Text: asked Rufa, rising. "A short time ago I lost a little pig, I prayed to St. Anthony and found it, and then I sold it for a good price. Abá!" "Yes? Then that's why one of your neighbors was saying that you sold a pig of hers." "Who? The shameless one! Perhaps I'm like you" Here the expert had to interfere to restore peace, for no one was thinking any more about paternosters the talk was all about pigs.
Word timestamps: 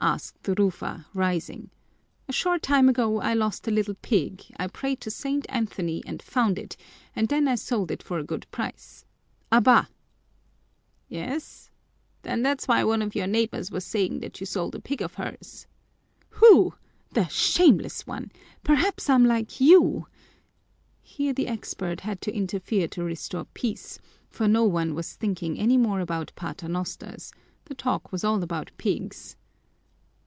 asked 0.00 0.46
Rufa, 0.46 1.06
rising. 1.14 1.70
"A 2.28 2.32
short 2.32 2.60
time 2.62 2.90
ago 2.90 3.22
I 3.22 3.32
lost 3.32 3.66
a 3.66 3.70
little 3.70 3.94
pig, 4.02 4.44
I 4.58 4.66
prayed 4.66 5.00
to 5.00 5.10
St. 5.10 5.46
Anthony 5.48 6.02
and 6.04 6.20
found 6.22 6.58
it, 6.58 6.76
and 7.16 7.26
then 7.26 7.48
I 7.48 7.54
sold 7.54 7.90
it 7.90 8.02
for 8.02 8.18
a 8.18 8.22
good 8.24 8.46
price. 8.50 9.06
Abá!" 9.50 9.86
"Yes? 11.08 11.70
Then 12.20 12.42
that's 12.42 12.68
why 12.68 12.84
one 12.84 13.00
of 13.00 13.14
your 13.14 13.26
neighbors 13.26 13.70
was 13.70 13.86
saying 13.86 14.20
that 14.20 14.40
you 14.40 14.44
sold 14.44 14.74
a 14.74 14.80
pig 14.82 15.00
of 15.00 15.14
hers." 15.14 15.66
"Who? 16.32 16.74
The 17.12 17.26
shameless 17.28 18.06
one! 18.06 18.30
Perhaps 18.62 19.08
I'm 19.08 19.24
like 19.24 19.58
you" 19.58 20.06
Here 21.16 21.32
the 21.32 21.48
expert 21.48 22.00
had 22.00 22.20
to 22.20 22.36
interfere 22.36 22.88
to 22.88 23.02
restore 23.02 23.46
peace, 23.54 23.98
for 24.28 24.46
no 24.46 24.64
one 24.64 24.94
was 24.94 25.14
thinking 25.14 25.58
any 25.58 25.78
more 25.78 26.00
about 26.00 26.30
paternosters 26.36 27.32
the 27.64 27.74
talk 27.74 28.12
was 28.12 28.22
all 28.22 28.42
about 28.42 28.70
pigs. 28.76 29.36